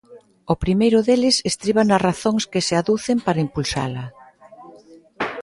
O 0.53 0.55
primeiro 0.63 0.99
deles 1.07 1.35
estriba 1.51 1.81
nas 1.85 2.03
razóns 2.07 2.43
que 2.51 2.61
se 2.67 2.75
aducen 2.81 3.17
para 3.25 3.43
impulsala. 3.45 4.05